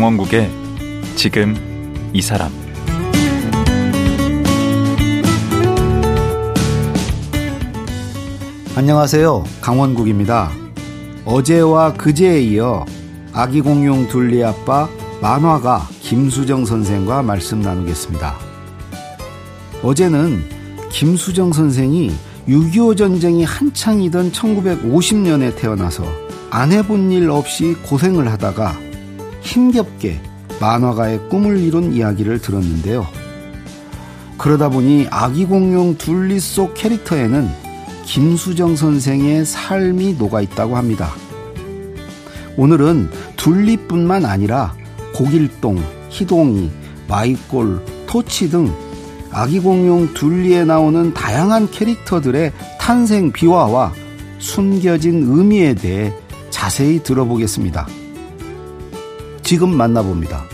[0.00, 0.50] 강원국의
[1.14, 1.54] 지금
[2.14, 2.50] 이 사람
[8.74, 9.44] 안녕하세요.
[9.60, 10.52] 강원국입니다.
[11.26, 12.86] 어제와 그제에 이어
[13.34, 14.88] 아기 공룡 둘리 아빠
[15.20, 18.38] 만화가 김수정 선생과 말씀 나누겠습니다.
[19.82, 20.42] 어제는
[20.88, 22.10] 김수정 선생이
[22.48, 26.06] 6.25 전쟁이 한창이던 1950년에 태어나서
[26.48, 28.89] 안 해본 일 없이 고생을 하다가
[29.40, 30.20] 힘겹게
[30.60, 33.06] 만화가의 꿈을 이룬 이야기를 들었는데요.
[34.38, 37.48] 그러다 보니 아기 공룡 둘리 속 캐릭터에는
[38.04, 41.12] 김수정 선생의 삶이 녹아 있다고 합니다.
[42.56, 44.74] 오늘은 둘리뿐만 아니라
[45.14, 46.70] 고길동, 희동이,
[47.08, 48.72] 마이꼴, 토치 등
[49.30, 53.92] 아기 공룡 둘리에 나오는 다양한 캐릭터들의 탄생 비화와
[54.38, 56.12] 숨겨진 의미에 대해
[56.50, 57.99] 자세히 들어보겠습니다.
[59.50, 60.44] 지금 만나봅니다.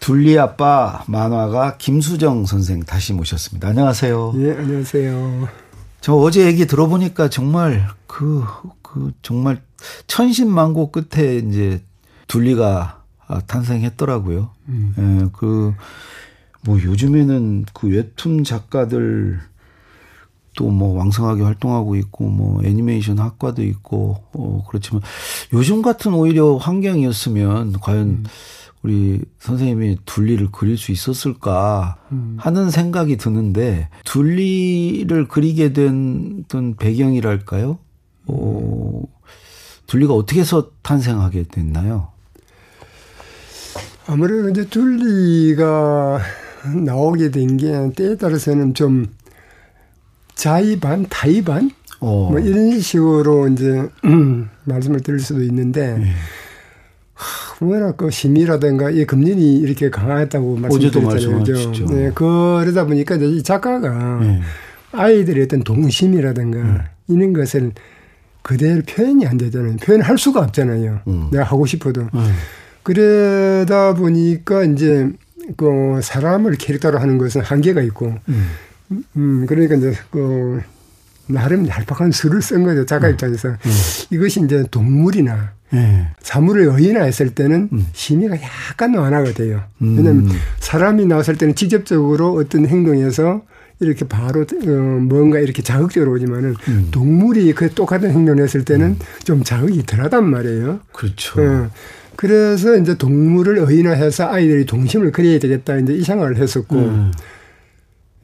[0.00, 3.68] 둘리 아빠 만화가 김수정 선생 다시 모셨습니다.
[3.68, 4.32] 안녕하세요.
[4.38, 5.65] 예, 안녕하세요.
[6.06, 8.44] 저 어제 얘기 들어보니까 정말 그,
[8.80, 9.60] 그, 정말
[10.06, 11.82] 천신만고 끝에 이제
[12.28, 13.02] 둘리가
[13.48, 14.50] 탄생했더라고요.
[14.68, 14.94] 음.
[14.96, 15.74] 예, 그,
[16.62, 19.40] 뭐 요즘에는 그 웹툰 작가들
[20.54, 25.02] 또 뭐 왕성하게 활동하고 있고 뭐 애니메이션 학과도 있고 어 그렇지만
[25.52, 28.24] 요즘 같은 오히려 환경이었으면 과연 음.
[28.86, 31.96] 우리 선생님이 둘리를 그릴 수 있었을까
[32.36, 37.78] 하는 생각이 드는데 둘리를 그리게 된 어떤 배경이랄까요?
[38.28, 39.02] 어,
[39.88, 42.12] 둘리가 어떻게 해서 탄생하게 됐나요?
[44.06, 46.20] 아무래도 이제 둘리가
[46.84, 49.06] 나오게 된 게 때에 따라서는 좀
[50.36, 52.28] 자의반, 타의반 어.
[52.30, 53.88] 뭐 이런 식으로 이제
[54.62, 56.00] 말씀을 드릴 수도 있는데
[57.60, 57.66] 네.
[57.66, 61.38] 워낙 그 심의라든가 이 금년이 이렇게 강화했다고 말씀드렸잖아요.
[61.38, 61.86] 그죠?
[61.86, 64.40] 네, 그러다 보니까 이제 이 작가가 네.
[64.92, 66.78] 아이들의 어떤 동심이라든가 네.
[67.08, 67.72] 이런 것을
[68.42, 69.76] 그대로 표현이 안 되잖아요.
[69.76, 71.00] 표현할 수가 없잖아요.
[71.08, 71.28] 음.
[71.32, 72.02] 내가 하고 싶어도.
[72.02, 72.32] 음.
[72.82, 75.10] 그러다 보니까 이제
[75.56, 78.50] 그 사람을 캐릭터로 하는 것은 한계가 있고, 음,
[79.16, 80.62] 음 그러니까 이제 그
[81.26, 82.86] 나름 얄팍한 수를 쓴 거죠.
[82.86, 83.12] 작가 음.
[83.12, 83.48] 입장에서.
[83.48, 83.70] 음.
[84.10, 86.06] 이것이 이제 동물이나 네.
[86.20, 87.86] 사물을 의인화했을 때는 음.
[87.92, 89.62] 심의가 약간 완화가 돼요.
[89.82, 89.96] 음.
[89.96, 90.28] 왜냐하면
[90.60, 93.42] 사람이 나왔을 때는 직접적으로 어떤 행동에서
[93.80, 96.88] 이렇게 바로 어 뭔가 이렇게 자극적으로 오지만은 음.
[96.90, 98.98] 동물이 그 똑같은 행동을 했을 때는 음.
[99.24, 100.80] 좀 자극이 덜하단 말이에요.
[100.92, 101.42] 그렇죠.
[101.42, 101.70] 어.
[102.16, 107.12] 그래서 이제 동물을 의인화해서 아이들이 동심을 그려야 되겠다 이제 이 생각을 했었고 음.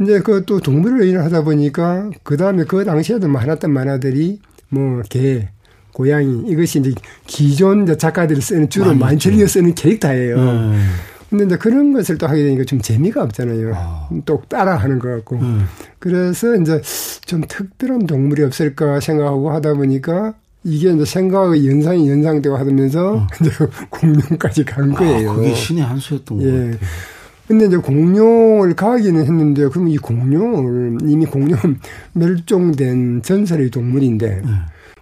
[0.02, 5.48] 이제 그또 동물을 의인화하다 보니까 그 다음에 그 당시에도 많았던 만화들이 뭐 개,
[5.92, 6.92] 고양이 이것이 이제
[7.26, 10.36] 기존 작가들이 쓰는 주로 만철이가 쓰는 캐릭터예요.
[10.36, 10.90] 음.
[11.28, 13.72] 근데 이제 그런 것을 또 하게 되니까 좀 재미가 없잖아요.
[13.74, 14.08] 아.
[14.26, 15.36] 또 따라하는 것 같고.
[15.36, 15.66] 음.
[15.98, 16.80] 그래서 이제
[17.24, 20.34] 좀 특별한 동물이 없을까 생각하고 하다 보니까
[20.64, 23.26] 이게 이제 생각의 연상이 연상되고 하면서 어.
[23.40, 23.50] 이제
[23.88, 25.30] 공룡까지 간 아, 거예요.
[25.30, 26.44] 아, 그게 신의 한 수였던 예.
[26.44, 26.76] 것 같아요.
[27.52, 31.58] 근데 이제 공룡을 가기는 했는데 그럼 이 공룡을 이미 공룡
[32.14, 34.50] 멸종된 전설의 동물인데 네.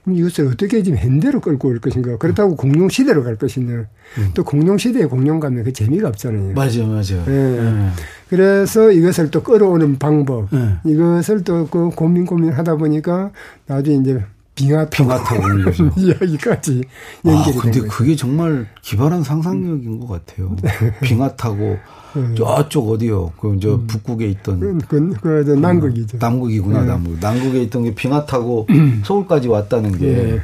[0.03, 2.17] 그럼 이것을 어떻게 지금 현대로 끌고 올 것인가.
[2.17, 3.73] 그렇다고 공룡 시대로 갈 것이냐.
[3.73, 4.31] 음.
[4.35, 6.55] 또 공룡 시대에 공룡 가면 그 재미가 없잖아요.
[6.55, 7.25] 맞아요, 맞아요.
[7.29, 7.61] 예.
[7.61, 7.89] 네.
[8.29, 10.49] 그래서 이것을 또 끌어오는 방법.
[10.51, 10.75] 네.
[10.87, 13.31] 이것을 또 그 고민 고민 하다 보니까
[13.67, 14.25] 나중에 이제
[14.57, 15.89] 빙하 빙하타고 오는 거죠.
[15.97, 16.83] 이야기까지
[17.25, 20.57] 연결이 아, 근데 그게 정말 기발한 상상력인 것 같아요.
[21.01, 21.79] 빙하 타고
[22.15, 22.35] 네.
[22.35, 23.33] 저쪽 어디요?
[23.41, 23.87] 그저 음.
[23.87, 26.19] 북극에 있던 그, 그, 그, 그 남극이죠.
[26.19, 26.87] 남극이구나, 네.
[26.87, 27.19] 남극.
[27.21, 29.03] 남극에 있던 게 빙하 타고 음.
[29.05, 30.07] 서울까지 왔다는 게.
[30.07, 30.41] 네.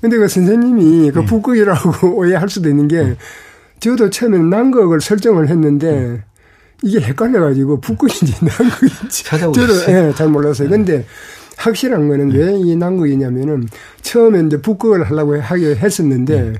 [0.00, 1.24] 근데 그 선생님이 그 네.
[1.26, 3.16] 북극이라고 오해할 수도 있는 게
[3.80, 6.22] 저도 처음에는 남극을 설정을 했는데
[6.82, 9.24] 이게 헷갈려가지고 북극인지 남극인지?
[9.24, 9.52] 저도
[9.88, 10.68] 예, 잘 몰랐어요.
[10.68, 11.04] 근데
[11.56, 13.66] 확실한 거는 왜 이 남극이냐면은
[14.02, 16.54] 처음에 이제 북극을 하려고 하게 했었는데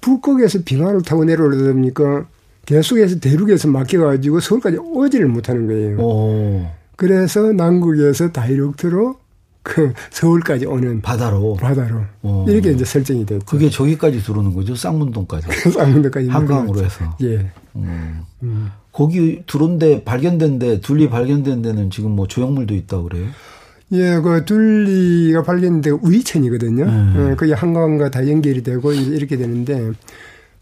[0.00, 2.26] 북극에서 빙하를 타고 내려오다 보니까
[2.70, 5.98] 계속해서 대륙에서 막혀가지고 서울까지 오지를 못하는 거예요.
[5.98, 6.66] 오.
[6.94, 9.16] 그래서 남극에서 다이렉트로
[9.64, 12.46] 그 서울까지 오는 바다로 바다로 오.
[12.48, 13.44] 이렇게 이제 설정이 됐죠.
[13.44, 15.48] 그게 저기까지 들어오는 거죠, 쌍문동까지.
[15.72, 17.16] 쌍문동까지 한강으로 해서.
[17.22, 17.50] 예.
[17.74, 18.20] 음.
[18.44, 18.70] 음.
[18.92, 23.26] 거기 들어온데 발견된 데 둘리 발견된 데는 지금 뭐 조형물도 있다고 그래요?
[23.92, 26.84] 예, 그 둘리가 발견된 우이천이거든요.
[26.84, 27.32] 네.
[27.32, 29.90] 어, 그게 한강과 다 연결이 되고 이렇게 되는데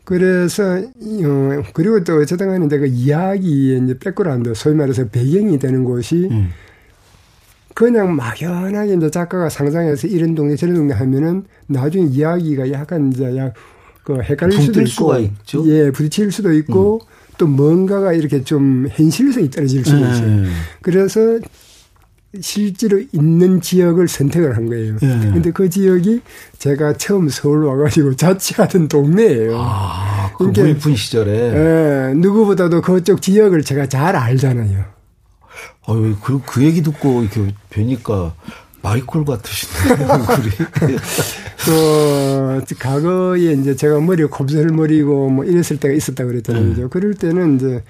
[0.08, 5.84] 그래서 어 그리고 또 어쨌든 간에 이제 그 이야기의 이제 백그라운드 소위 말해서 배경이 되는
[5.84, 6.48] 곳이 음.
[7.74, 14.22] 그냥 막연하게 이제 작가가 상상해서 이런 동네 저런 동네 하면은 나중에 이야기가 약간 이제 약그
[14.22, 15.14] 헷갈릴 수도 있고
[15.66, 17.34] 예 부딪힐 수도 있고 음.
[17.36, 20.10] 또 뭔가가 이렇게 좀 현실성이 떨어질 수도 네.
[20.10, 20.44] 있어요.
[20.80, 21.38] 그래서
[22.40, 24.96] 실제로 있는 지역을 선택을 한 거예요.
[25.00, 25.06] 예.
[25.06, 26.20] 근데 그 지역이
[26.58, 29.56] 제가 처음 서울 와가지고 자취하던 동네예요.
[29.58, 31.32] 아, 그 그러니까, 무이푼 시절에.
[31.32, 34.84] 예, 누구보다도 그쪽 지역을 제가 잘 알잖아요.
[35.86, 38.34] 아유, 그, 그 얘기 듣고 이렇게 뵈니까
[38.82, 40.50] 마이콜 같으신데요, 얼굴이.
[41.64, 46.74] 그, 과거에 이제 제가 머리가 곱슬머리고 뭐 이랬을 때가 있었다 그랬잖아요.
[46.74, 46.86] 네.
[46.90, 47.82] 그럴 때는 이제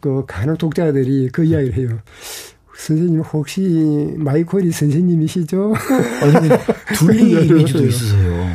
[0.00, 1.98] 그 간혹 독자들이 그 이야기를 해요.
[2.86, 5.74] 선생님 혹시 마이콜이 선생님이시죠?
[6.22, 6.48] 아니,
[6.94, 8.48] 둘리 이미지도 있으세요.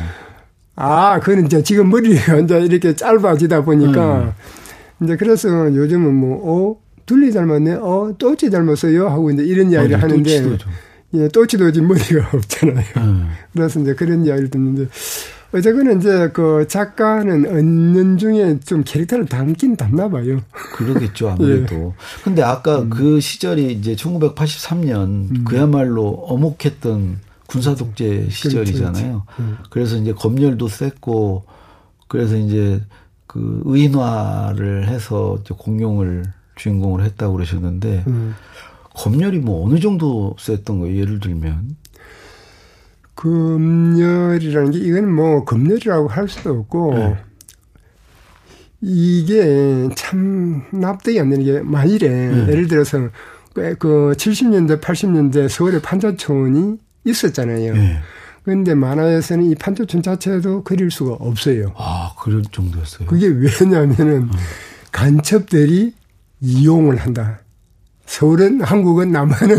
[0.74, 4.32] 아, 그는 이제 지금 머리가 이제 이렇게 짧아지다 보니까 음.
[5.04, 6.76] 이제 그래서 요즘은 뭐, 어,
[7.06, 10.22] 둘리 닮았네, 어, 또치 닮았어요 하고 이제 이런 이야기를 아니, 하는데.
[10.22, 10.70] 또치도죠.
[11.14, 12.84] 예, 또치도 지금 머리가 없잖아요.
[12.96, 13.28] 음.
[13.52, 14.88] 그래서 이제 그런 이야기를 듣는데.
[15.56, 20.40] 어쨌거나 이제 그 작가는 얻는 중에 좀 캐릭터를 담긴 담나 봐요.
[20.52, 21.74] 그러겠죠, 아무래도.
[21.96, 22.24] 예.
[22.24, 22.90] 근데 아까 음.
[22.90, 25.44] 그 시절이 이제 1983년 음.
[25.44, 28.30] 그야말로 어목했던 군사 독재 그렇죠.
[28.30, 29.22] 시절이잖아요.
[29.38, 29.56] 음.
[29.70, 31.44] 그래서 이제 검열도 셌고
[32.08, 32.82] 그래서 이제
[33.26, 36.24] 그 의인화를 해서 공룡을
[36.56, 38.34] 주인공을 했다고 그러셨는데 음.
[38.94, 40.96] 검열이 뭐 어느 정도 셌던 거예요?
[40.96, 41.76] 예를 들면
[43.16, 47.16] 검열이라는 게 이건 뭐 검열이라고 할 수도 없고 네.
[48.82, 52.48] 이게 참 납득이 안 되는 게 만일에 네.
[52.48, 53.08] 예를 들어서
[53.54, 57.74] 그 70년대 80년대 서울에 판자촌이 있었잖아요.
[57.74, 57.98] 네.
[58.42, 61.72] 그런데 만화에서는 이 판자촌 자체도 그릴 수가 없어요.
[61.76, 63.08] 아, 그럴 정도였어요.
[63.08, 64.30] 그게 왜냐면은 음.
[64.92, 65.92] 간첩들이
[66.42, 67.40] 이용을 한다.
[68.04, 69.58] 서울은 한국은 남한은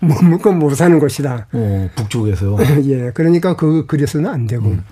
[0.00, 1.46] 못 먹고 못 사는 곳이다.
[1.52, 2.56] 어, 북쪽에서요.
[2.86, 4.84] 예, 그러니까 그 그래서는 안 되고 음.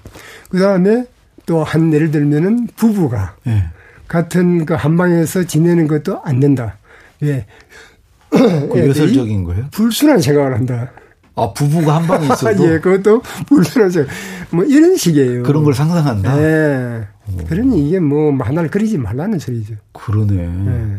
[0.49, 1.05] 그 다음에
[1.47, 3.65] 또 한 예를 들면은 부부가 예.
[4.09, 6.77] 같은 그 한방에서 지내는 것도 안 된다.
[7.23, 7.47] 예.
[8.31, 9.67] 그 예설적인 거예요?
[9.71, 10.91] 불순한 생각을 한다.
[11.37, 14.11] 아 부부가 한 방에 있어도 예, 그것도 불순한 생각.
[14.51, 15.43] 뭐 이런 식이에요.
[15.45, 16.43] 그런 걸 상상한다.
[16.43, 17.07] 예.
[17.49, 19.75] 그러니 이게 뭐 만화를 그리지 말라는 소리죠.
[19.93, 20.35] 그러네.
[20.43, 20.97] 예.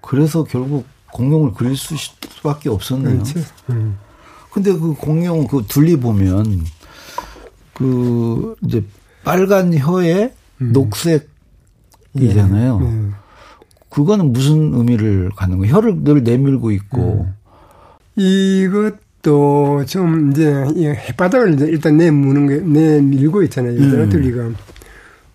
[0.00, 3.22] 그래서 결국 공룡을 그릴 수밖에 없었네요.
[3.70, 3.96] 음.
[4.50, 6.64] 근데 그 공룡 그 둘리 보면
[7.74, 8.84] 그 이제
[9.24, 10.72] 빨간 혀에 음.
[10.72, 12.80] 녹색이잖아요.
[12.82, 12.86] 예.
[12.86, 13.10] 예.
[13.88, 15.74] 그거는 무슨 의미를 갖는 거예요?
[15.74, 17.26] 혀를 늘 내밀고 있고.
[17.26, 17.34] 음.
[18.16, 23.78] 이것도 좀 이제 햇바닥을 이제 일단 내무는 게 내밀고 있잖아요.
[23.78, 24.08] 음.
[24.08, 24.50] 둘리가.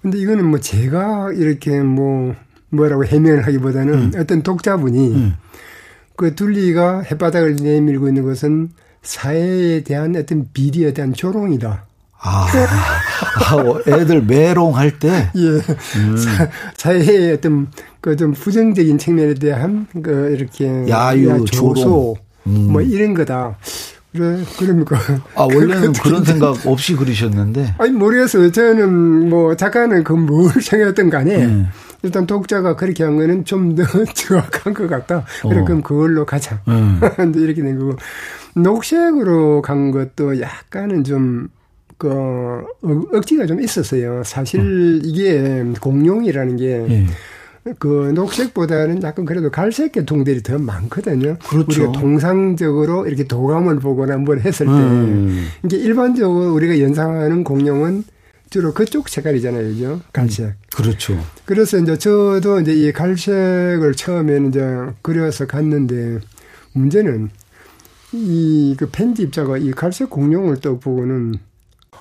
[0.01, 2.35] 근데 이거는 뭐 제가 이렇게 뭐
[2.69, 4.11] 뭐라고 해명을 하기보다는 음.
[4.17, 5.35] 어떤 독자분이 음.
[6.17, 8.69] 그 둘리가 햇바닥을 내밀고 있는 것은
[9.03, 11.85] 사회에 대한 어떤 비리에 대한 조롱이다.
[12.19, 15.31] 아, 아 애들 메롱할 때?
[15.35, 15.41] 예.
[15.99, 16.17] 음.
[16.75, 17.67] 사회의 어떤
[18.01, 20.89] 그 좀 부정적인 측면에 대한 그 이렇게.
[20.89, 22.15] 야유, 조소.
[22.47, 22.71] 음.
[22.71, 23.57] 뭐 이런 거다.
[24.13, 24.97] 그래, 그러니까.
[25.35, 27.75] 아, 원래는 그런 생각 없이 그리셨는데?
[27.77, 28.51] 아니, 모르겠어요.
[28.51, 31.45] 저는 뭐 작가는 그 뭘 생각했던 간에.
[31.45, 31.67] 음.
[32.07, 33.83] 일단 독자가 그렇게 한 거는 좀 더
[34.13, 35.25] 정확한 것 같다.
[35.41, 35.65] 그래, 어.
[35.65, 36.61] 그럼 그걸로 가자.
[36.67, 36.99] 음.
[37.35, 37.95] 이렇게 된 거고.
[38.55, 41.47] 녹색으로 간 것도 약간은 좀,
[41.97, 42.63] 그,
[43.13, 44.23] 억지가 좀 있었어요.
[44.23, 45.01] 사실 음.
[45.03, 47.05] 이게 공룡이라는 게, 예.
[47.79, 51.35] 그 녹색보다는 약간 그래도 갈색 계통들이 더 많거든요.
[51.49, 51.83] 그렇죠.
[51.83, 55.47] 우리가 통상적으로 이렇게 도감을 보거나 뭘 했을 때 음.
[55.65, 58.05] 이게 일반적으로 우리가 연상하는 공룡은
[58.49, 60.01] 주로 그쪽 색깔이잖아요, 그죠?
[60.13, 60.53] 갈색.
[60.75, 61.19] 그렇죠.
[61.45, 64.61] 그래서 이제 저도 이제 이 갈색을 처음에는 이제
[65.01, 66.19] 그려서 갔는데
[66.73, 67.29] 문제는
[68.13, 71.35] 이 그 편집자가 이 갈색 공룡을 또 보고는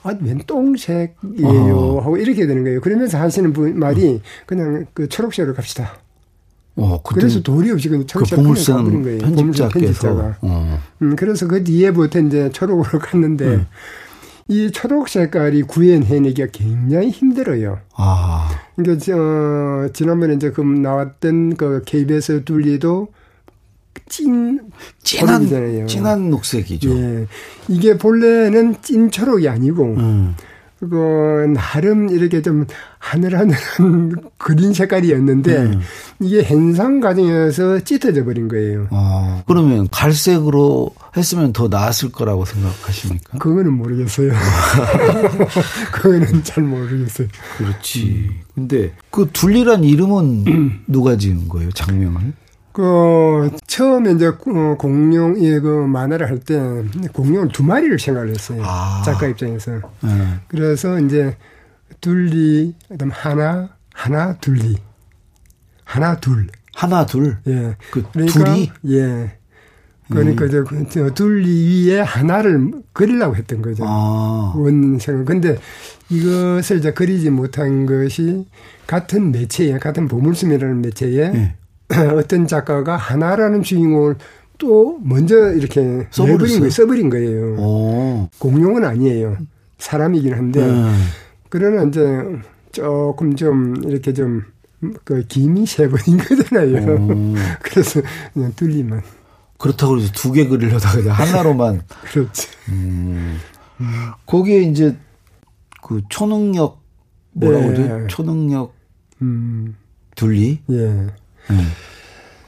[0.02, 1.76] 아, 웬 똥색이에요?
[1.76, 2.00] 어.
[2.00, 2.80] 하고 이렇게 되는 거예요.
[2.80, 5.98] 그러면서 하시는 분 말이 그냥 그 초록색으로 갑시다.
[6.76, 9.18] 어, 그래서 도리 없이 그냥 초록색 그 가버린 거예요.
[9.18, 9.68] 편집자께서.
[9.80, 10.36] 편집자가.
[10.42, 10.78] 어.
[11.02, 13.66] 음, 그래서 그 뒤에부터 이제 초록으로 갔는데 음.
[14.48, 17.80] 이 초록 색깔이 구현해내기가 굉장히 힘들어요.
[17.96, 18.48] 아.
[18.76, 23.08] 그러니까 저 지난번에 이제 그 나왔던 그 KBS 둘리도
[24.08, 24.60] 찐
[25.02, 25.86] 진한 초록이잖아요.
[25.86, 26.90] 진한 녹색이죠.
[26.96, 27.26] 예.
[27.68, 30.36] 이게 본래는 찐 초록이 아니고 음.
[30.78, 32.66] 그 나름 이렇게 좀
[32.98, 35.80] 하늘하늘한 그린 색깔이었는데 음.
[36.20, 38.86] 이게 현상 과정에서 짙어져 버린 거예요.
[38.90, 43.38] 아, 그러면 갈색으로 했으면 더 나았을 거라고 생각하십니까?
[43.38, 44.32] 그거는 모르겠어요.
[45.92, 47.28] 그거는 잘 모르겠어요.
[47.58, 48.28] 그렇지.
[48.28, 48.40] 음.
[48.54, 51.70] 근데 그 둘리란 이름은 누가 지은 거예요?
[51.73, 52.32] 장명을?
[52.73, 56.58] 그 처음에 이제 어, 공룡 의그 만화를 할 때
[57.14, 58.62] 공룡을 두 마리를 생각을 했어요.
[58.64, 59.02] 아.
[59.04, 59.80] 작가 입장에서.
[60.02, 60.11] 네.
[60.49, 61.37] 그래서 이제
[62.02, 64.76] 둘리 그다음 하나 하나 둘리
[65.85, 67.38] 하나 둘 하나 둘.
[67.46, 67.75] 예.
[67.90, 69.32] 그 그러니까, 둘이 예.
[70.08, 70.86] 그러니까 음.
[70.88, 73.84] 저, 둘리 위에 하나를 그리려고 했던 거죠.
[73.86, 74.52] 아.
[74.56, 75.25] 원생.
[75.25, 75.58] 근데
[76.08, 78.46] 이것을 이제 그리지 못한 것이
[78.86, 81.54] 같은 매체에 같은 보물섬이라는 매체에 네.
[82.14, 84.16] 어떤 작가가 하나라는 주인공을
[84.58, 86.70] 또 먼저 이렇게 써버린 거예요.
[86.70, 87.56] 써버린 거예요.
[87.58, 88.28] 오.
[88.38, 89.36] 공룡은 아니에요.
[89.78, 90.92] 사람이긴 한데 음.
[91.48, 92.22] 그러나 이제
[92.72, 94.56] 조금 좀 이렇게 좀
[95.04, 97.34] 그 김이 새버린 거잖아요.
[97.62, 98.00] 그래서
[98.32, 99.02] 그냥 뚫리만.
[99.58, 101.82] 그렇다고 해서 두 개 그리려다가 그냥 하나로만.
[102.12, 102.48] 그렇지.
[102.70, 103.38] 음.
[104.26, 104.96] 거기에 이제
[105.82, 106.80] 그 초능력
[107.32, 107.75] 뭐라고 네.
[107.88, 108.06] 그러죠?
[108.08, 108.75] 초능력
[109.22, 109.76] 음.
[110.14, 110.60] 둘리.
[110.70, 110.76] 예.
[110.76, 111.10] 네.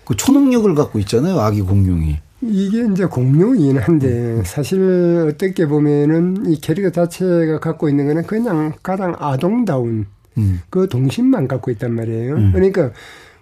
[0.04, 2.18] 그 초능력을 갖고 있잖아요, 아기 공룡이.
[2.40, 9.14] 이게 이제 공룡이긴 한데 사실 어떻게 보면은 이 캐릭터 자체가 갖고 있는 거는 그냥 가장
[9.18, 10.06] 아동다운
[10.38, 10.60] 음.
[10.70, 12.34] 그 동심만 갖고 있단 말이에요.
[12.36, 12.52] 음.
[12.52, 12.92] 그러니까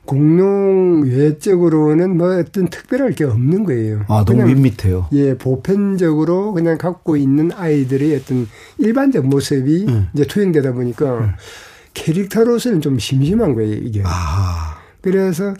[0.06, 4.04] 공룡 외적으로는 뭐 어떤 특별할 게 없는 거예요.
[4.08, 5.08] 아, 너무 밋밋해요.
[5.12, 8.46] 예, 보편적으로 그냥 갖고 있는 아이들의 어떤
[8.78, 10.08] 일반적 모습이 음.
[10.14, 11.30] 이제 투영되다 보니까 음.
[11.94, 14.02] 캐릭터로서는 좀 심심한 거예요, 이게.
[14.04, 14.78] 아.
[15.02, 15.54] 그래서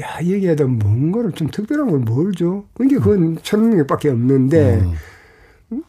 [0.00, 2.64] 야 여기에다 뭔가를 좀 특별한 걸 뭘 줘?
[2.74, 4.92] 그러니까 그건 초능력밖에 없는데 음.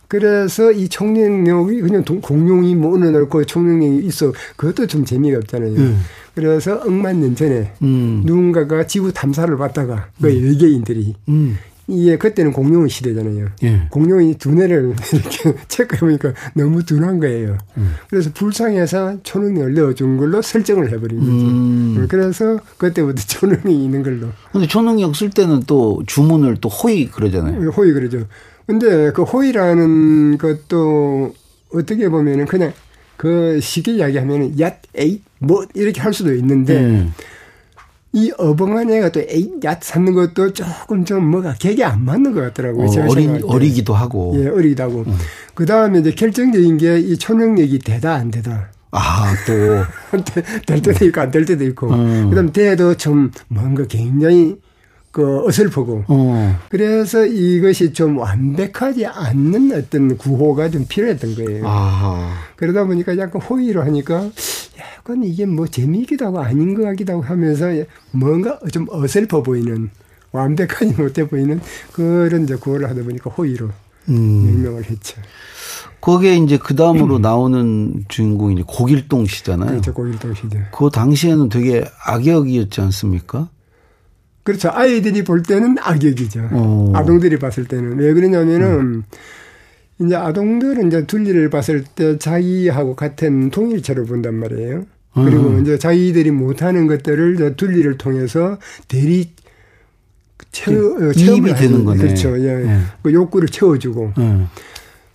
[0.08, 5.72] 그래서 이 청년력이 그냥 공룡이 뭐 어느 날그 청년력이 있어 그것도 좀 재미가 없잖아요.
[5.72, 6.02] 음.
[6.40, 8.22] 그래서 억만 년 전에 음.
[8.26, 10.44] 누군가가 지구 탐사를 받다가 그 음.
[10.44, 11.58] 외계인들이 음.
[11.88, 13.48] 이게 그때는 공룡 시대잖아요.
[13.64, 13.88] 예.
[13.90, 17.58] 공룡이 두뇌를 이렇게 체크해보니까 너무 둔한 거예요.
[17.78, 17.96] 음.
[18.10, 21.32] 그래서 불쌍해서 초능력을 넣어준 걸로 설정을 해버린 거죠.
[21.32, 22.06] 음.
[22.08, 24.28] 그래서 그때부터 초능력이 있는 걸로.
[24.52, 27.70] 근데 초능력 쓸 때는 또 주문을 또 호의 그러잖아요.
[27.72, 28.28] 호이 그러죠.
[28.68, 31.34] 근데 그 호이라는 것도
[31.74, 32.72] 어떻게 보면은 그냥
[33.18, 37.14] 그 쉽게 이야기하면은 얏, 에잇, 뭐 이렇게 할 수도 있는데 음.
[38.12, 42.42] 이 어벙한 애가 또 에잇, 얏 찾는 것도 조금 좀 뭐가 격이 안 맞는 것
[42.42, 42.88] 같더라고요.
[42.88, 44.34] 어, 어리, 어리기도 하고.
[44.36, 45.04] 예, 어리기도 하고.
[45.06, 45.16] 음.
[45.54, 48.72] 그 다음에 이제 결정적인 게 이 초능력이 되다 안 되다.
[48.92, 50.18] 아, 또.
[50.66, 51.94] 될 때도 있고 안 될 때도 있고.
[51.94, 52.30] 음.
[52.32, 54.56] 그 다음 돼도 좀 뭔가 굉장히
[55.12, 56.60] 그 어설프고 어.
[56.70, 61.64] 그래서 이것이 좀 완벽하지 않는 어떤 구호가 좀 필요했던 거예요.
[61.66, 62.34] 아.
[62.56, 64.30] 그러다 보니까 약간 호의로 하니까
[64.80, 67.66] 약간 이게 뭐 재미있기도 하고 아닌 것 같기도 하고 하면서
[68.12, 69.90] 뭔가 좀 어설퍼 보이는
[70.32, 71.60] 완벽하지 못해 보이는
[71.92, 73.70] 그런 이제 구호를 하다 보니까 호의로
[74.10, 74.46] 음.
[74.46, 75.20] 명명을 했죠.
[76.02, 77.22] 거기에 이제 그 다음으로 음.
[77.24, 79.70] 나오는 주인공이 고길동 씨잖아요.
[79.70, 80.60] 그렇죠, 고길동 씨죠.
[80.72, 83.50] 그 당시에는 되게 악역이었지 않습니까?
[84.44, 84.70] 그렇죠.
[84.72, 86.50] 아이들이 볼 때는 악역이죠.
[86.54, 86.58] 오.
[86.58, 86.92] 어.
[86.96, 87.98] 아동들이 봤을 때는.
[87.98, 89.04] 왜 그러냐면은, 음.
[90.02, 94.86] 이제 아동들은 이제 둘리를 봤을 때 자기하고 같은 통일체로 본단 말이에요.
[95.14, 95.62] 그리고 음.
[95.62, 99.32] 이제 자기들이 못하는 것들을 이제 둘리를 통해서 대리
[100.52, 102.02] 채워, 그 체험이 되는 거네.
[102.02, 102.40] 그렇죠.
[102.40, 102.54] 예.
[102.64, 102.80] 네.
[103.04, 104.14] 그 욕구를 채워주고.
[104.18, 104.48] 음.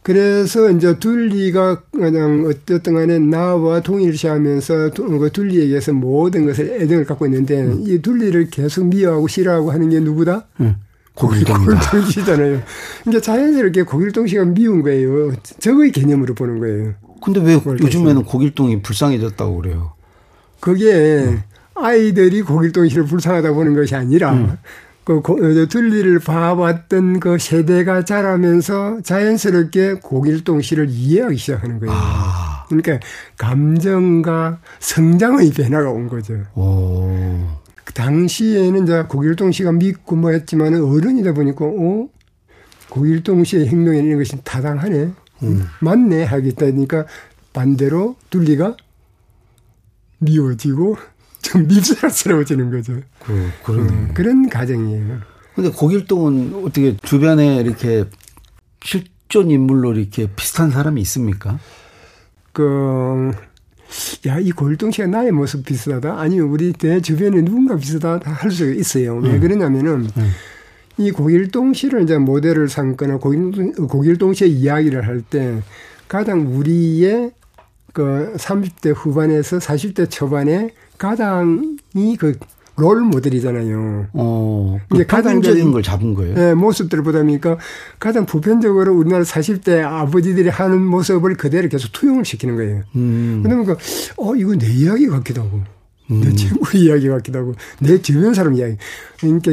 [0.05, 7.63] 그래서 이제 둘리가 그냥 어쨌든 간에 나와 동일시하면서 그 둘리에게서 모든 것을 애정을 갖고 있는데
[7.63, 7.83] 음.
[7.87, 10.47] 이 둘리를 계속 미워하고 싫어하고 하는 게 누구다?
[10.61, 10.77] 음.
[11.15, 12.03] 고길동이다.
[12.11, 12.61] 씨잖아요
[13.01, 15.33] 그러니까 자연스럽게 고길동 씨가 미운 거예요.
[15.59, 16.95] 적의 개념으로 보는 거예요.
[17.23, 19.95] 근데 왜 요즘에는 고길동이 불쌍해졌다고 그래요?
[20.61, 21.43] 그게 음.
[21.75, 24.59] 아이들이 고길동 씨를 불쌍하다 보는 것이 아니라 음.
[25.05, 31.95] 그 둘리를 봐왔던 그 세대가 자라면서 자연스럽게 고길동 씨를 이해하기 시작하는 거예요.
[31.95, 32.65] 아.
[32.69, 32.99] 그러니까
[33.37, 36.35] 감정과 성장의 변화가 온 거죠.
[36.55, 37.11] 오.
[37.85, 42.09] 그 당시에는 이제 고길동 씨가 믿고 뭐 했지만 어른이다 보니까, 어?
[42.89, 45.11] 고길동 씨의 행동에 있는 것이 타당하네.
[45.43, 45.67] 음.
[45.81, 46.25] 맞네.
[46.25, 47.07] 하겠다 니까
[47.53, 48.77] 반대로 둘리가
[50.19, 50.97] 미워지고
[51.45, 53.01] 좀 밉살스러워지는 거죠.
[53.25, 53.89] 그, 그러네.
[53.93, 55.19] 음, 그런 가정이에요.
[55.55, 58.05] 근데 고길동은 어떻게 주변에 이렇게
[58.83, 61.59] 실존 인물로 이렇게 비슷한 사람이 있습니까?
[62.53, 63.31] 그,
[64.27, 66.19] 야, 이 고길동 씨가 나의 모습 비슷하다?
[66.19, 68.31] 아니면 우리 내 주변에 누군가 비슷하다?
[68.31, 69.17] 할 수 있어요.
[69.19, 69.41] 왜 음.
[69.41, 70.31] 그러냐면은, 음.
[70.97, 75.63] 이 고길동 씨를 이제 모델을 삼거나 고길동, 고길동 씨의 이야기를 할 때
[76.09, 77.33] 가장 우리의
[77.95, 82.35] 그 30대 후반에서 40대 초반에 가장이 그
[82.77, 84.09] 롤 모델이잖아요.
[84.15, 86.35] 어, 이제 가장 적인 걸 잡은 거예요.
[86.35, 87.57] 네, 모습들을 보다 보니까
[88.01, 92.83] 가장 보편적으로 우리나라 40대 아버지들이 하는 모습을 그대로 계속 투영을 시키는 거예요.
[92.97, 93.43] 음.
[93.45, 93.77] 그러니까
[94.17, 95.63] 어 이거 내 이야기 같기도 하고,
[96.11, 96.21] 음.
[96.21, 98.77] 내 친구 이야기 같기도 하고, 내 주변 사람 이야기.
[99.21, 99.53] 그러니까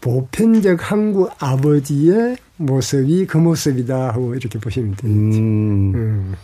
[0.00, 5.38] 보편적 한국 아버지의 모습이 그 모습이다 하고 이렇게 보시면 되겠죠.
[5.38, 6.34] 음.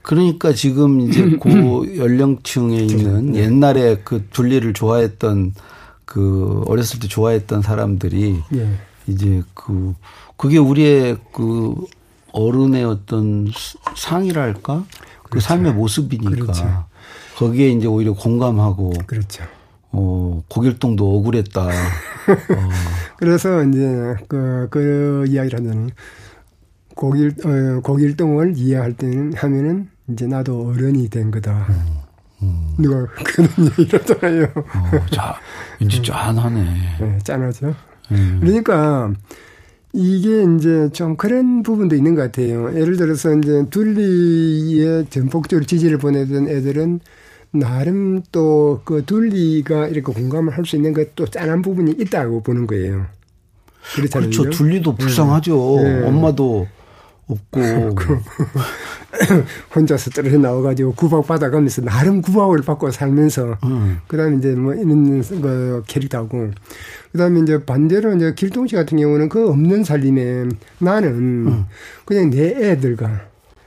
[0.00, 0.02] 음.
[0.02, 3.40] 그러니까 지금 이제 고 연령층에 있는 네.
[3.40, 5.54] 옛날에 그 둘리를 좋아했던
[6.04, 8.74] 그 어렸을 때 좋아했던 사람들이 네.
[9.06, 9.94] 이제 그
[10.36, 11.74] 그게 우리의 그
[12.32, 13.50] 어른의 어떤
[13.94, 14.84] 상이랄까
[15.22, 15.46] 그 그렇죠.
[15.46, 16.84] 삶의 모습이니까 그렇죠.
[17.36, 19.44] 거기에 이제 오히려 공감하고 그렇죠.
[19.92, 21.66] 어, 고길동도 억울했다.
[21.66, 21.70] 어.
[23.18, 25.90] 그래서 이제 그, 그 이야기를 하자면
[27.00, 31.66] 고길, 어, 고길동을 이해할 때는 하면은 이제 나도 어른이 된 거다.
[31.70, 31.84] 음,
[32.42, 32.74] 음.
[32.78, 34.44] 누가 그런 얘기를 하잖아요.
[34.54, 35.34] 어, 자,
[35.80, 36.62] 왠지 짠하네.
[37.00, 37.74] 네, 짠하죠.
[38.12, 38.38] 음.
[38.42, 39.12] 그러니까
[39.94, 42.78] 이게 이제 좀 그런 부분도 있는 것 같아요.
[42.78, 47.00] 예를 들어서 이제 둘리에 전폭적으로 지지를 보내던 애들은
[47.52, 53.06] 나름 또 그 둘리가 이렇게 공감을 할 수 있는 것도 짠한 부분이 있다고 보는 거예요.
[53.96, 54.30] 그렇잖아요.
[54.30, 54.50] 그렇죠.
[54.50, 55.80] 둘리도 불쌍하죠.
[55.82, 56.02] 네.
[56.06, 56.68] 엄마도
[57.32, 57.60] 없고.
[59.74, 63.98] 혼자서 떨어져 나와가지고 구박 받아가면서 나름 구박을 받고 살면서 음.
[64.06, 66.50] 그다음에 이제 뭐 이런 그 캐릭터하고
[67.12, 70.46] 그다음에 이제 반대로 이제 길동 씨 같은 경우는 그 없는 살림에
[70.78, 71.66] 나는 음.
[72.04, 73.22] 그냥 내 애들과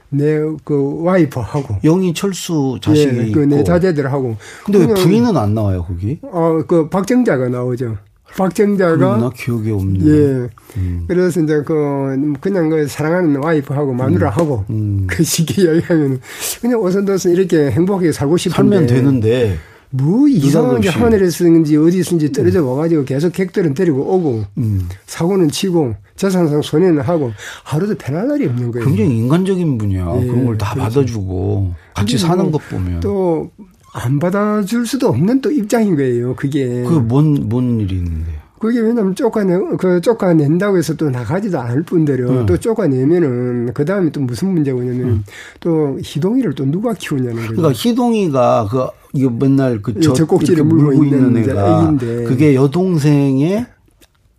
[0.10, 6.20] 내 그 와이프하고 영희 철수 자식이 예, 그내 자제들하고 근데 왜 부인은 안 나와요 거기?
[6.22, 7.98] 어그 박정자가 나오죠.
[8.38, 10.06] 박정자가 나 기억이 없네.
[10.06, 10.50] 예.
[10.78, 11.06] 음.
[11.08, 14.76] 그래서 이제 그 그냥 그 사랑하는 와이프하고 마누라하고 음.
[14.76, 15.08] 음.
[15.08, 16.20] 그 시기 이야기하면
[16.62, 19.58] 그냥 오선도선 이렇게 행복하게 살고 싶은데 살면 되는데
[19.92, 22.68] 뭐 이상하게 하늘에서인지 어디서인지 떨어져 음.
[22.70, 24.90] 와가지고 계속 객들은 데리고 오고 음.
[25.06, 27.32] 사고는 치고 재산상 손해는 하고
[27.64, 28.88] 하루도 편할 날이 없는 거예요.
[28.88, 30.22] 굉장히 인간적인 분이야.
[30.22, 30.90] 예, 그런 걸다 그렇죠.
[30.90, 33.52] 받아주고 같이 사는 것 보면 또
[33.94, 36.36] 안 받아줄 수도 없는 또 입장인 거예요.
[36.36, 36.84] 그게.
[36.84, 38.44] 그 뭔, 뭔 일이 있는데요?
[38.60, 42.46] 그게 왜냐면 쫓아내, 그 쫓아낸다고 해서 또 나가지도 않을 뿐더러 음.
[42.46, 45.24] 또 쫓아내면은 그 다음에 또 무슨 문제가 오냐면 음.
[45.60, 47.56] 또 희동이를 또 누가 키우냐는 거죠.
[47.56, 52.24] 그러니까 희동이가 그, 이거 맨날 그 저, 젖꼭지를 물고, 물고 있는, 있는 애가 애인데.
[52.24, 53.66] 그게 여동생의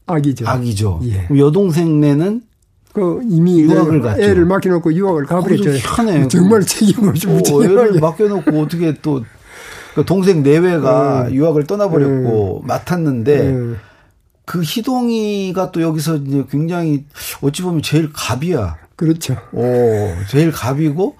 [0.07, 0.49] 아기죠.
[0.49, 1.01] 아기죠.
[1.05, 1.29] 예.
[1.39, 2.43] 여동생네는
[2.95, 4.23] 그 이미 유학을 갔죠.
[4.23, 5.71] 애를 맡겨놓고 유학을 가버렸죠.
[5.71, 6.29] 희한해.
[6.29, 9.23] 정말 책임없이 어, 애를 맡겨놓고 어떻게 또
[9.95, 11.35] 그 동생 내외가 네.
[11.35, 12.67] 유학을 떠나버렸고 네.
[12.67, 13.75] 맡았는데 네.
[14.45, 17.05] 그 희동이가 또 여기서 이제 굉장히
[17.41, 18.77] 어찌 보면 제일 갑이야.
[18.97, 19.37] 그렇죠.
[19.53, 19.65] 오,
[20.29, 21.17] 제일 갑이고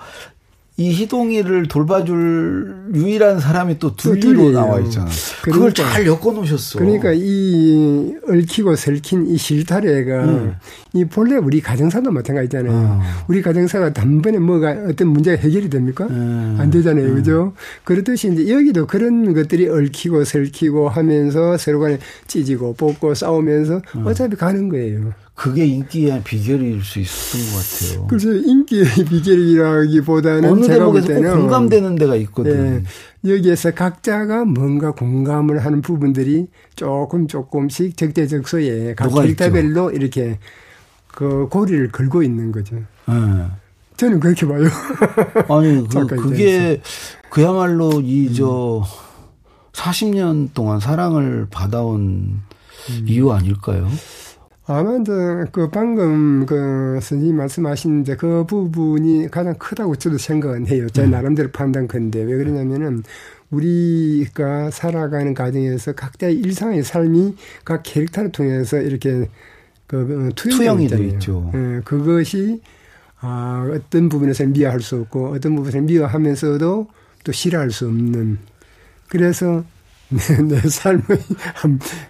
[0.77, 5.07] 이 희동이를 돌봐줄 유일한 사람이 또 둘리로 나와 있잖아.
[5.43, 6.81] 그러니까, 그걸 잘 엮어 놓으셨어.
[6.81, 10.55] 그러니까 이 얽히고 설킨 이 실타래가 음.
[10.93, 12.73] 이 본래 우리 가정사도 마찬가지잖아요.
[12.73, 13.01] 어.
[13.29, 16.09] 우리 가정사가 단번에 뭐가 어떤 문제가 해결이 됩니까?
[16.11, 16.57] 음.
[16.59, 17.07] 안 되잖아요.
[17.07, 17.15] 음.
[17.15, 17.53] 그죠?
[17.85, 24.07] 그렇듯이 이제 여기도 그런 것들이 얽히고 설키고 하면서 서로 간에 찢이고 뽑고 싸우면서 음.
[24.09, 25.13] 어차피 가는 거예요.
[25.35, 28.07] 그게 인기의 비결일 수 있었던 것 같아요.
[28.07, 32.85] 그래서 인기의 비결이라기보다는 어느 대목에서 꼭 공감되는 데가 있거든.
[33.25, 40.39] 예, 여기에서 각자가 뭔가 공감을 하는 부분들이 조금 조금씩 적재적소에 각 캐릭터별로 이렇게
[41.09, 42.77] 그 고리를 걸고 있는 거죠.
[43.07, 43.15] 네.
[43.97, 44.65] 저는 그렇게 봐요.
[45.51, 46.81] 아니 그, 그게
[47.29, 49.05] 그야말로 이저 음.
[49.73, 52.43] 40년 동안 사랑을 받아온
[52.91, 53.05] 음.
[53.07, 53.89] 이유 아닐까요?
[54.67, 55.13] 아마 이제
[55.53, 60.89] 그 방금 그 선생님 말씀하신 이제 그 부분이 가장 크다고 저도 생각은 해요.
[60.89, 61.11] 제 음.
[61.11, 63.03] 나름대로 판단 건데 왜 그러냐면은
[63.51, 69.29] 우리가 살아가는 과정에서 각자의 일상의 삶이 각 캐릭터를 통해서 이렇게
[69.87, 71.51] 그 어, 투영이 되어 있죠.
[71.55, 72.63] 예, 그것이
[73.21, 76.87] 아, 어떤 부분에서 미워할 수 없고 어떤 부분에서 미워하면서도
[77.23, 78.39] 또 싫어할 수 없는
[79.09, 79.63] 그래서
[80.49, 81.03] 내, 삶의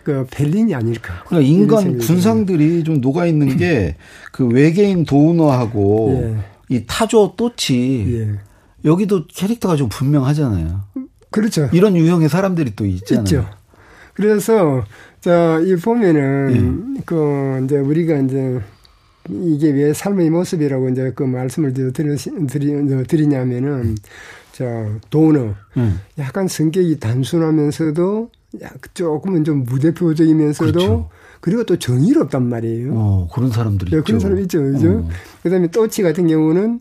[0.03, 1.23] 그 벨린이 아닐까.
[1.27, 3.97] 그러니까 인간 군상들이 좀 녹아 있는 게
[4.35, 6.75] 그 외계인 도우너하고 예.
[6.75, 8.41] 이 타조 또치 예.
[8.85, 10.83] 여기도 캐릭터가 좀 분명하잖아요.
[11.31, 11.69] 그렇죠.
[11.73, 13.23] 이런 유형의 사람들이 또 있잖아요.
[13.23, 13.49] 있죠.
[14.13, 14.85] 그래서
[15.21, 17.03] 자, 이 보면은 예.
[17.07, 18.61] 그 이제 우리가 이제
[19.29, 23.95] 이게 왜 삶의 모습이라고 이제 그 말씀을 드리, 드리, 드리냐면은
[24.55, 24.65] 자,
[25.11, 25.55] 도너.
[25.77, 26.01] 음.
[26.17, 28.31] 약간 성격이 단순하면서도
[28.95, 31.09] 조금은 좀 무대표적이면서도 그렇죠.
[31.41, 32.93] 그리고 또 정의롭단 말이에요.
[32.95, 34.05] 어, 그런 사람들이 네, 있죠.
[34.05, 34.63] 그런 사람 있죠.
[34.63, 34.91] 그죠?
[34.93, 35.09] 어.
[35.43, 36.79] 그다음에 또치 같은 경우는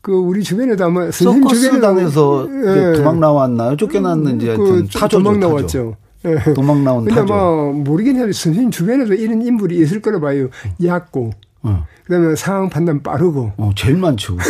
[0.00, 2.92] 그 우리 주변에도 아마 선생님 주변에서 예.
[2.92, 3.76] 도망 나왔나요?
[3.76, 5.96] 쫓겨났는지 그 타조 도망 나왔죠.
[6.24, 6.54] 예.
[6.54, 7.34] 도망 나온 근데 타조.
[7.34, 10.50] 뭐 모르긴 해도 선생님 주변에도 이런 인물이 있을 거라 봐요.
[10.82, 11.84] 얕고 어.
[12.04, 13.54] 그다음에 상황 판단 빠르고.
[13.56, 14.36] 어, 제일 많죠.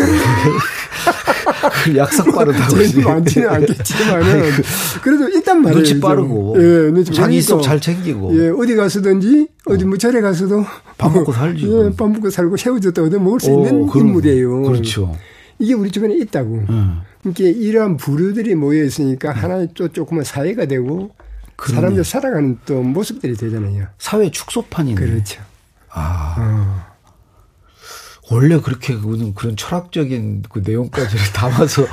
[1.96, 2.76] 약삭 빠르다고.
[2.76, 4.50] 제일 많지는 않겠지만은
[5.02, 5.82] 그래도 일단 말이에요.
[5.84, 6.54] 눈치 빠르고.
[6.58, 8.36] 예, 눈치 자기 속잘 챙기고.
[8.38, 10.64] 예, 어디 가서든지 어디 뭐 절에 가서도
[10.96, 11.64] 밥 먹고 살지.
[11.66, 14.62] 예, 밥 먹고 살고 새우젓도 얻어 먹을 수 오, 있는 그럼, 인물이에요.
[14.62, 15.16] 그렇죠.
[15.58, 16.64] 이게 우리 주변에 있다고.
[16.68, 17.00] 음.
[17.22, 21.10] 그러니까 이러한 부류들이 모여 있으니까 하나의 또 조금은 사회가 되고
[21.56, 21.74] 그러네.
[21.80, 23.86] 사람들 살아가는 또 모습들이 되잖아요.
[23.98, 24.94] 사회 축소판이네.
[25.00, 25.40] 그렇죠.
[25.90, 26.36] 아.
[26.38, 26.87] 어.
[28.30, 31.86] 원래 그렇게 그런, 그런 철학적인 그 내용까지를 담아서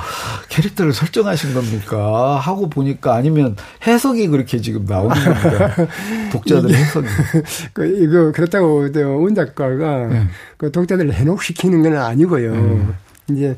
[0.48, 2.36] 캐릭터를 설정하신 겁니까?
[2.36, 5.74] 하고 보니까 아니면 해석이 그렇게 지금 나오는 겁니다.
[6.32, 7.06] 독자들 해석이.
[7.72, 8.86] 그, 이거, 그렇다고,
[9.22, 10.26] 원 작가가 네.
[10.56, 12.52] 그 독자들을 해독시키는 건 아니고요.
[12.52, 12.94] 음.
[13.30, 13.56] 이제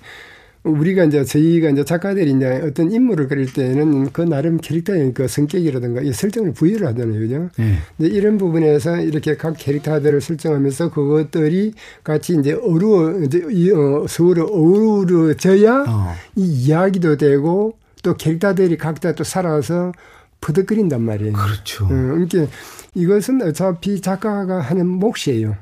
[0.68, 6.02] 우리가 이제 저희가 이제 작가들이 이제 어떤 인물을 그릴 때는 그 나름 캐릭터의 그 성격이라든가
[6.02, 7.18] 이 설정을 부여를 하잖아요.
[7.18, 7.48] 그죠?
[7.57, 7.74] 네.
[7.96, 11.72] 근데 이런 부분에서 이렇게 각 캐릭터들을 설정하면서 그것들이
[12.04, 13.42] 같이 이제 어루어, 이제
[13.74, 16.14] 어, 서로 어우러져야 어.
[16.37, 19.92] 이 이야기도 되고 또 캐릭터들이 각자 또 살아서
[20.40, 21.33] 퍼득거린단 말이에요.
[21.33, 21.85] 그렇죠.
[21.85, 22.46] 어, 그러니까
[22.94, 25.57] 이것은 어차피 작가가 하는 몫이에요.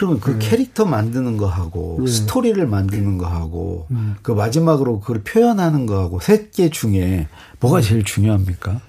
[0.00, 0.38] 그러면 그 음.
[0.40, 2.06] 캐릭터 만드는 거하고 음.
[2.06, 4.14] 스토리를 만드는 거하고 음.
[4.22, 7.28] 그 마지막으로 그걸 표현하는 거하고 셋 개 중에
[7.60, 7.82] 뭐가 음.
[7.82, 8.80] 제일 중요합니까?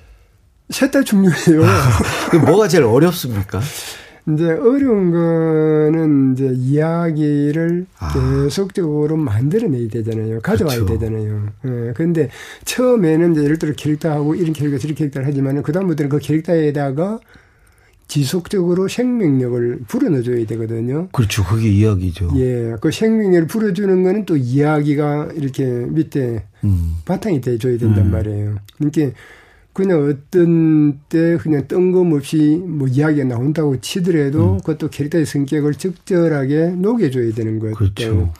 [0.69, 1.63] 셋 다 중요해요.
[2.47, 3.59] 뭐가 제일 어렵습니까?
[4.29, 8.13] 이제 어려운 거는 이제 이야기를 아.
[8.43, 10.39] 계속적으로 만들어내야 되잖아요.
[10.39, 10.97] 가져와야 그렇죠.
[10.97, 11.49] 되잖아요.
[11.65, 11.93] 예.
[11.93, 12.29] 근데
[12.63, 17.19] 처음에는 이제 예를 들어 캐릭터하고 이런 캐릭터, 저런 캐릭터를 하지만은 그다음부터는 그 캐릭터에다가
[18.11, 21.07] 지속적으로 생명력을 불어넣어줘야 되거든요.
[21.13, 21.45] 그렇죠.
[21.45, 22.33] 그게 이야기죠.
[22.35, 22.75] 예.
[22.81, 26.95] 그 생명력을 불어주는 거는 또 이야기가 이렇게 밑에 음.
[27.05, 28.11] 바탕이 돼줘야 된단 음.
[28.11, 28.55] 말이에요.
[28.77, 29.17] 그러니까
[29.71, 34.57] 그냥 어떤 때 그냥 뜬금없이 뭐 이야기가 나온다고 치더라도 음.
[34.57, 37.75] 그것도 캐릭터의 성격을 적절하게 녹여줘야 되는 거죠.
[37.75, 38.33] 그렇죠.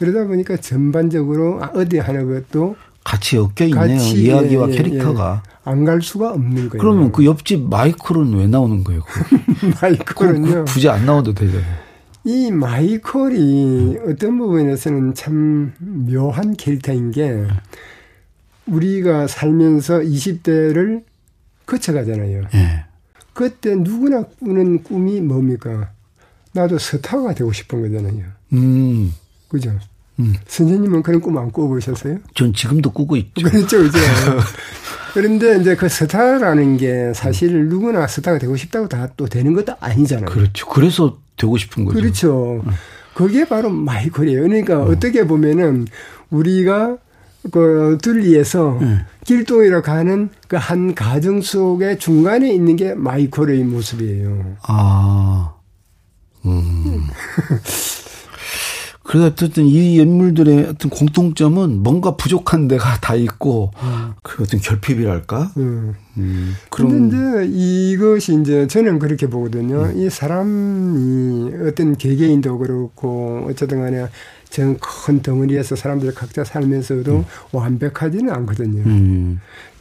[0.00, 3.98] 그러다 보니까 전반적으로 어디 하나 것도 같이 엮여 있네요.
[3.98, 5.42] 같이, 이야기와 예, 예, 캐릭터가.
[5.46, 5.52] 예.
[5.64, 6.80] 안갈 수가 없는 거예요.
[6.80, 9.02] 그러면 그 옆집 마이클은 왜 나오는 거예요?
[9.80, 10.64] 마이클은요.
[10.66, 11.92] 굳이 안 나와도 되잖아요.
[12.24, 17.46] 이 마이클이 어떤 부분에서는 참 묘한 캐릭터인 게
[18.66, 21.02] 우리가 살면서 20대를
[21.66, 22.42] 거쳐가잖아요.
[22.54, 22.84] 예.
[23.32, 25.90] 그때 누구나 꾸는 꿈이 뭡니까?
[26.52, 28.24] 나도 스타가 되고 싶은 거잖아요.
[28.52, 29.12] 음.
[29.48, 29.72] 그죠?
[30.20, 30.34] 음.
[30.46, 32.18] 선생님은 그런 꿈 안 꾸어보셨어요?
[32.34, 33.32] 전 지금도 꾸고 있죠.
[33.48, 33.98] 그렇죠, 그죠.
[35.14, 40.26] 그런데 이제 그 스타라는 게 사실 누구나 스타가 되고 싶다고 다 또 되는 것도 아니잖아요.
[40.26, 40.66] 그렇죠.
[40.68, 41.98] 그래서 되고 싶은 거죠.
[42.00, 42.62] 그렇죠.
[42.66, 42.72] 음.
[43.14, 44.42] 그게 바로 마이클이에요.
[44.42, 44.90] 그러니까 음.
[44.90, 45.86] 어떻게 보면은
[46.30, 46.96] 우리가
[47.50, 49.00] 그 둘리에서 음.
[49.26, 54.56] 길동이로 가는 그 한 가정 속의 중간에 있는 게 마이콜의 모습이에요.
[54.62, 55.54] 아.
[56.46, 57.02] 음.
[59.04, 64.12] 그래서 어쨌든 이 인물들의 어떤 공통점은 뭔가 부족한 데가 다 있고 음.
[64.22, 65.52] 그 어떤 결핍이랄까.
[65.56, 65.94] 음.
[66.18, 66.54] 음.
[66.70, 69.82] 그런데 이것이 이제 저는 그렇게 보거든요.
[69.82, 69.98] 음.
[69.98, 74.06] 이 사람이 어떤 개개인도 그렇고 어쨌든 간에
[74.50, 77.24] 전큰 덩어리에서 사람들 각자 살면서도 음.
[77.52, 79.38] 완벽하지는 않거든요.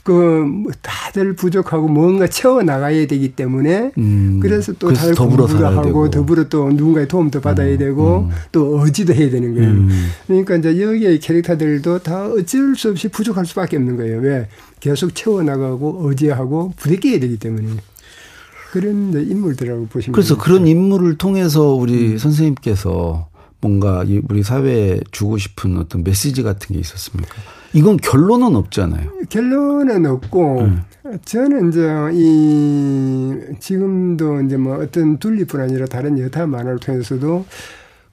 [0.10, 0.64] 음.
[0.64, 6.10] 그 다들 부족하고 뭔가 채워 나가야 되기 때문에 음, 그래서 또 다들 공부를 하고 되고.
[6.10, 8.30] 더불어 또 누군가의 도움도 받아야 음, 되고 음.
[8.52, 9.70] 또 의지도 해야 되는 거예요.
[9.70, 9.90] 음.
[10.28, 14.20] 그러니까 이제 여기에 캐릭터들도 다 어쩔 수 없이 부족할 수밖에 없는 거예요.
[14.22, 14.48] 왜
[14.80, 17.68] 계속 채워 나가고 의지하고 부대껴야 되기 때문에.
[18.72, 20.38] 그런 인물들이라고 보시면 그래서.
[20.38, 22.18] 그런 인물을 통해서 우리 음.
[22.18, 23.28] 선생님께서
[23.60, 27.36] 뭔가 우리 사회에 주고 싶은 어떤 메시지 같은 게 있었습니까?
[27.74, 29.10] 이건 결론은 없잖아요.
[29.30, 30.84] 결론은 없고 음.
[31.26, 37.46] 저는 이제 이 지금도 이제 뭐 어떤 둘리뿐 아니라 다른 여타 만화를 통해서도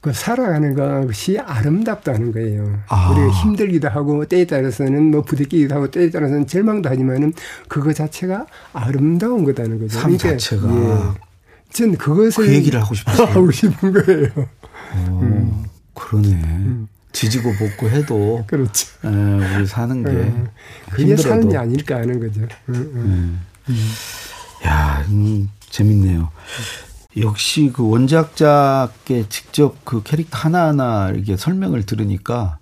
[0.00, 2.78] 그 살아가는 것이 아름답다는 거예요.
[2.88, 3.10] 아.
[3.10, 7.32] 우리가 힘들기도 하고 때에 따라서는 뭐 부대끼기도 하고 때에 따라서는 절망도 하지만은
[7.66, 9.98] 그거 자체가 아름다운 거다는 거죠.
[9.98, 10.68] 삶 그러니까 자체가.
[10.68, 11.28] 예.
[11.72, 13.26] 전 그것을 그 얘기를 하고 싶었어요.
[13.26, 14.28] 하고 싶은 거예요.
[15.10, 15.64] 오, 음.
[15.94, 16.28] 그러네.
[16.28, 16.88] 음.
[17.12, 18.86] 지지고 볶고 해도 그렇죠.
[19.04, 20.48] 에, 예, 우리 사는 게 음.
[20.90, 21.28] 그게 힘들어도.
[21.28, 22.42] 삶이 아닐까 하는 거죠.
[22.68, 23.90] 음, 음.
[24.66, 26.30] 야, 음, 재밌네요.
[27.16, 32.58] 역시 그 원작자께 직접 그 캐릭터 하나하나 이렇게 설명을 들으니까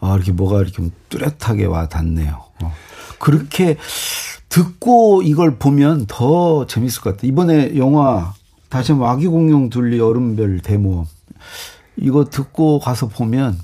[0.00, 2.42] 아, 이렇게 뭐가 이렇게 뚜렷하게 와 닿네요.
[2.62, 2.74] 어.
[3.18, 3.76] 그렇게
[4.48, 7.30] 듣고 이걸 보면 더 재밌을 것 같아요.
[7.30, 8.34] 이번에 영화
[8.68, 11.06] 다시 한번 아기 공룡 둘리 얼음별 대모험
[11.96, 13.58] 이거 듣고 가서 보면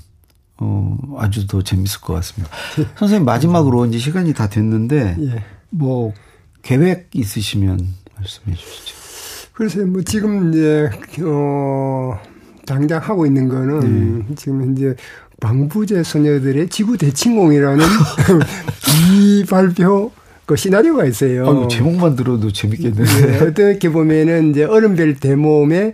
[0.63, 2.55] 어, 아주 더 재밌을 것 같습니다.
[2.95, 5.43] 선생님 마지막으로 이제 시간이 다 됐는데 예.
[5.71, 6.13] 뭐
[6.61, 7.79] 계획 있으시면
[8.15, 8.95] 말씀해 주시죠.
[9.53, 10.89] 글쎄, 뭐 지금 이제,
[11.23, 12.19] 어,
[12.65, 14.35] 당장 하고 있는 거는 네.
[14.35, 14.95] 지금 이제
[15.39, 17.83] 방부제 소녀들의 지구 대칭공이라는
[19.11, 20.11] 이 발표
[20.45, 21.47] 그 시나리오가 있어요.
[21.47, 23.03] 아 제목만 들어도 재밌겠는데.
[23.03, 25.93] 네, 어떻게 보면은 이제 얼음별 대모험의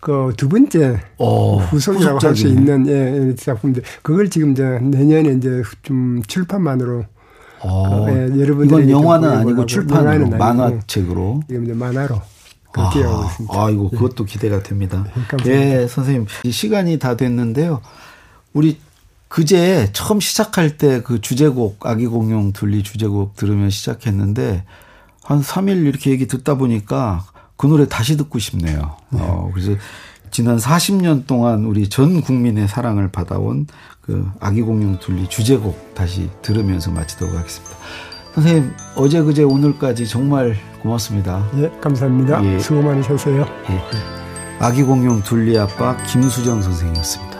[0.00, 5.62] 그 두 번째 어, 후속이라고 할 수 있는 예, 작품인데 그걸 지금 이제 내년에 이제
[5.82, 7.04] 좀 출판만으로
[7.60, 12.20] 어, 그, 예, 여러분들 이건 영화는 아니고 출판으로 만화책으로 지금 이제 만화로
[12.70, 13.54] 그렇게 아, 하고 있습니다.
[13.64, 15.04] 아, 이거 그것도 기대가 됩니다.
[15.44, 17.80] 네, 예, 선생님 시간이 다 됐는데요.
[18.52, 18.78] 우리
[19.28, 24.64] 그제 처음 시작할 때 그 주제곡 아기 공룡 둘리 주제곡 들으면 시작했는데
[25.24, 27.26] 한 3일 이렇게 얘기 듣다 보니까
[27.58, 28.96] 그 노래 다시 듣고 싶네요.
[29.10, 29.18] 네.
[29.20, 29.72] 어, 그래서
[30.30, 33.66] 지난 40년 동안 우리 전 국민의 사랑을 받아온
[34.00, 37.76] 그 아기 공룡 둘리 주제곡 다시 들으면서 마치도록 하겠습니다.
[38.34, 41.46] 선생님 어제 그제 오늘까지 정말 고맙습니다.
[41.56, 42.44] 예, 감사합니다.
[42.44, 42.58] 예.
[42.60, 43.40] 수고 많으셨어요.
[43.70, 43.82] 예.
[44.60, 47.37] 아기 공룡 둘리 아빠 김수정 선생이었습니다.